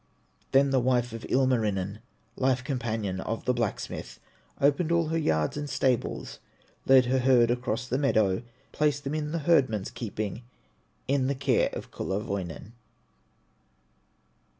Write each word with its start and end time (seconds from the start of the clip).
Then 0.51 0.71
the 0.71 0.79
wife 0.79 1.13
of 1.13 1.27
Ilmarinen, 1.29 1.99
Life 2.35 2.63
companion 2.63 3.19
of 3.21 3.45
the 3.45 3.53
blacksmith, 3.53 4.19
Opened 4.59 4.91
all 4.91 5.09
her 5.09 5.17
yards 5.19 5.57
and 5.57 5.69
stables, 5.69 6.39
Led 6.87 7.05
her 7.05 7.19
herd 7.19 7.51
across 7.51 7.87
the 7.87 7.99
meadow, 7.99 8.41
Placed 8.71 9.03
them 9.03 9.13
in 9.13 9.31
the 9.31 9.37
herdman's 9.45 9.91
keeping, 9.91 10.41
In 11.07 11.27
the 11.27 11.35
care 11.35 11.69
of 11.73 11.91
Kullerwoinen. 11.91 12.71